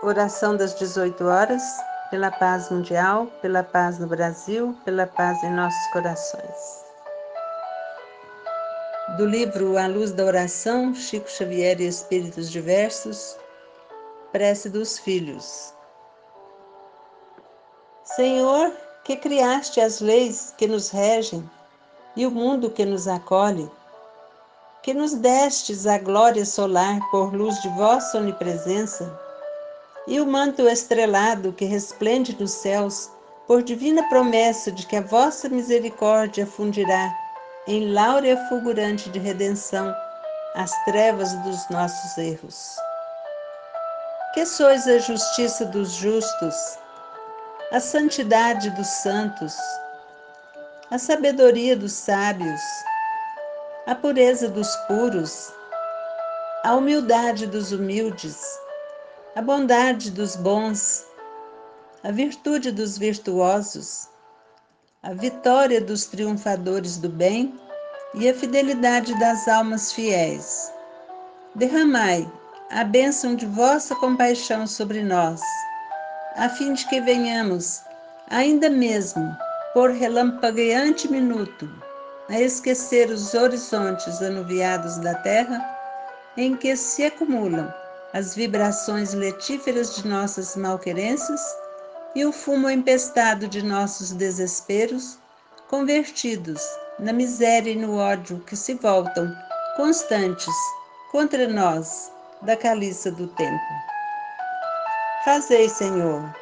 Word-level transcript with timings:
Oração 0.00 0.56
das 0.56 0.76
18 0.76 1.24
horas, 1.24 1.60
pela 2.08 2.30
paz 2.30 2.70
mundial, 2.70 3.26
pela 3.42 3.64
paz 3.64 3.98
no 3.98 4.06
Brasil, 4.06 4.78
pela 4.84 5.08
paz 5.08 5.42
em 5.42 5.50
nossos 5.50 5.86
corações. 5.88 6.84
Do 9.16 9.26
livro 9.26 9.76
A 9.76 9.88
Luz 9.88 10.12
da 10.12 10.24
Oração, 10.24 10.94
Chico 10.94 11.28
Xavier 11.28 11.80
e 11.80 11.88
Espíritos 11.88 12.48
Diversos, 12.48 13.36
Prece 14.30 14.68
dos 14.68 15.00
Filhos. 15.00 15.74
Senhor, 18.04 18.72
que 19.02 19.16
criaste 19.16 19.80
as 19.80 20.00
leis 20.00 20.54
que 20.56 20.68
nos 20.68 20.90
regem 20.90 21.50
e 22.14 22.24
o 22.24 22.30
mundo 22.30 22.70
que 22.70 22.84
nos 22.84 23.08
acolhe, 23.08 23.68
que 24.80 24.94
nos 24.94 25.14
destes 25.14 25.88
a 25.88 25.98
glória 25.98 26.46
solar 26.46 27.00
por 27.10 27.34
luz 27.34 27.60
de 27.62 27.68
vossa 27.70 28.18
onipresença, 28.18 29.26
e 30.08 30.18
o 30.20 30.26
manto 30.26 30.66
estrelado 30.66 31.52
que 31.52 31.66
resplende 31.66 32.34
nos 32.40 32.52
céus, 32.52 33.10
por 33.46 33.62
divina 33.62 34.02
promessa 34.08 34.72
de 34.72 34.86
que 34.86 34.96
a 34.96 35.02
vossa 35.02 35.48
misericórdia 35.48 36.46
fundirá 36.46 37.14
em 37.66 37.92
láurea 37.92 38.36
fulgurante 38.48 39.10
de 39.10 39.18
redenção 39.18 39.94
as 40.54 40.72
trevas 40.84 41.34
dos 41.42 41.68
nossos 41.68 42.16
erros. 42.16 42.76
Que 44.32 44.46
sois 44.46 44.88
a 44.88 44.98
justiça 44.98 45.66
dos 45.66 45.92
justos, 45.92 46.78
a 47.70 47.78
santidade 47.78 48.70
dos 48.70 48.86
santos, 48.86 49.54
a 50.90 50.96
sabedoria 50.96 51.76
dos 51.76 51.92
sábios, 51.92 52.60
a 53.86 53.94
pureza 53.94 54.48
dos 54.48 54.74
puros, 54.86 55.52
a 56.64 56.74
humildade 56.74 57.46
dos 57.46 57.72
humildes, 57.72 58.58
a 59.38 59.40
bondade 59.40 60.10
dos 60.10 60.34
bons, 60.34 61.06
a 62.02 62.10
virtude 62.10 62.72
dos 62.72 62.98
virtuosos, 62.98 64.08
a 65.00 65.14
vitória 65.14 65.80
dos 65.80 66.06
triunfadores 66.06 66.96
do 66.96 67.08
bem 67.08 67.54
e 68.14 68.28
a 68.28 68.34
fidelidade 68.34 69.16
das 69.20 69.46
almas 69.46 69.92
fiéis. 69.92 70.72
Derramai 71.54 72.28
a 72.72 72.82
bênção 72.82 73.36
de 73.36 73.46
vossa 73.46 73.94
compaixão 73.94 74.66
sobre 74.66 75.04
nós, 75.04 75.40
a 76.34 76.48
fim 76.48 76.72
de 76.72 76.84
que 76.88 77.00
venhamos, 77.00 77.84
ainda 78.30 78.68
mesmo 78.68 79.36
por 79.72 79.92
relampagueante 79.92 81.08
minuto, 81.08 81.70
a 82.28 82.40
esquecer 82.40 83.08
os 83.08 83.34
horizontes 83.34 84.20
anuviados 84.20 84.98
da 84.98 85.14
terra 85.14 85.64
em 86.36 86.56
que 86.56 86.74
se 86.74 87.04
acumulam 87.04 87.72
as 88.12 88.34
vibrações 88.34 89.12
letíferas 89.12 89.96
de 89.96 90.08
nossas 90.08 90.56
malquerenças 90.56 91.40
e 92.14 92.24
o 92.24 92.32
fumo 92.32 92.68
empestado 92.70 93.46
de 93.46 93.62
nossos 93.62 94.12
desesperos, 94.12 95.18
convertidos 95.68 96.62
na 96.98 97.12
miséria 97.12 97.70
e 97.70 97.76
no 97.76 97.96
ódio 97.96 98.40
que 98.46 98.56
se 98.56 98.74
voltam, 98.74 99.30
constantes, 99.76 100.54
contra 101.12 101.46
nós, 101.46 102.10
da 102.42 102.56
caliça 102.56 103.10
do 103.10 103.28
tempo. 103.28 103.64
Fazei, 105.24 105.68
Senhor, 105.68 106.34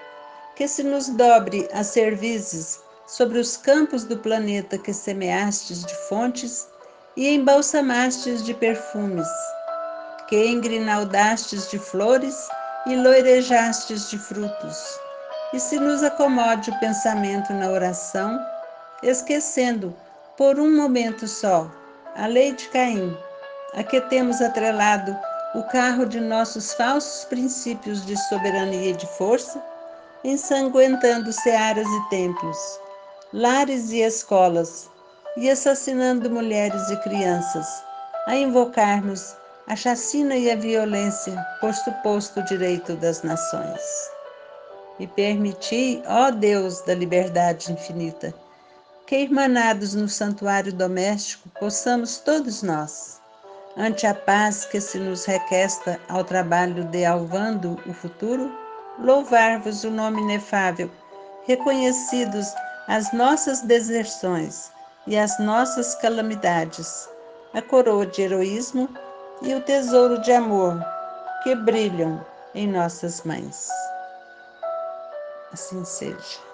que 0.55 0.69
se 0.69 0.83
nos 0.83 1.09
dobre 1.09 1.69
a 1.73 1.83
serviços 1.83 2.81
sobre 3.07 3.39
os 3.39 3.57
campos 3.57 4.05
do 4.05 4.17
planeta 4.19 4.79
que 4.79 4.93
semeastes 4.93 5.85
de 5.85 5.95
fontes 6.09 6.69
e 7.17 7.29
embalsamastes 7.29 8.45
de 8.45 8.55
perfumes 8.55 9.29
que 10.29 10.47
engrinaldastes 10.47 11.71
de 11.71 11.79
flores 11.79 12.49
e 12.87 12.97
loirejastes 12.97 14.11
de 14.11 14.19
frutos. 14.19 14.99
E 15.53 15.61
se 15.61 15.79
nos 15.79 16.03
acomode 16.03 16.71
o 16.71 16.81
pensamento 16.81 17.53
na 17.53 17.71
oração, 17.71 18.39
esquecendo 19.03 19.95
por 20.37 20.59
um 20.59 20.77
momento 20.77 21.27
só 21.27 21.71
a 22.17 22.27
lei 22.27 22.53
de 22.53 22.69
Caim, 22.69 23.17
a 23.75 23.83
que 23.83 24.01
temos 24.03 24.41
atrelado 24.41 25.17
o 25.55 25.63
carro 25.65 26.07
de 26.07 26.21
nossos 26.21 26.75
falsos 26.75 27.25
princípios 27.25 28.05
de 28.05 28.17
soberania 28.29 28.91
e 28.91 28.93
de 28.93 29.07
força, 29.17 29.63
ensanguentando 30.25 31.33
searas 31.33 31.87
e 31.87 32.09
templos, 32.11 32.59
lares 33.33 33.91
e 33.91 34.01
escolas, 34.01 34.91
e 35.37 35.49
assassinando 35.51 36.31
mulheres 36.31 36.91
e 36.91 36.97
crianças, 36.97 37.67
a 38.27 38.35
invocarmos 38.35 39.37
a 39.69 39.75
chacina 39.75 40.37
e 40.37 40.49
a 40.51 40.55
violência 40.55 41.45
por 41.61 41.75
suposto 41.75 42.41
direito 42.45 42.95
das 42.95 43.23
nações. 43.23 43.81
E 44.99 45.09
permiti, 45.09 46.01
ó 46.07 46.31
Deus 46.31 46.81
da 46.83 46.95
liberdade 46.95 47.73
infinita, 47.73 48.33
que, 49.07 49.17
irmanados 49.17 49.95
no 49.95 50.09
santuário 50.09 50.73
doméstico, 50.73 51.49
possamos 51.59 52.19
todos 52.19 52.63
nós, 52.63 53.21
ante 53.77 54.07
a 54.07 54.15
paz 54.15 54.65
que 54.65 54.81
se 54.81 54.99
nos 54.99 55.25
requesta 55.25 56.01
ao 56.09 56.23
trabalho 56.23 56.85
de 56.85 57.05
alvando 57.05 57.77
o 57.87 57.93
futuro, 57.93 58.51
louvar-vos 59.01 59.83
o 59.83 59.91
nome 59.91 60.23
inefável, 60.23 60.89
reconhecidos 61.45 62.47
as 62.87 63.13
nossas 63.13 63.63
deserções 63.63 64.71
e 65.09 65.19
as 65.19 65.39
nossas 65.41 65.95
calamidades, 65.97 67.09
a 67.53 67.61
coroa 67.61 68.07
de 68.07 68.23
heroísmo 68.23 68.89
e 69.43 69.55
o 69.55 69.61
tesouro 69.61 70.21
de 70.21 70.33
amor 70.33 70.79
que 71.43 71.55
brilham 71.55 72.25
em 72.55 72.67
nossas 72.67 73.23
mães. 73.23 73.69
Assim 75.53 75.85
seja. 75.85 76.46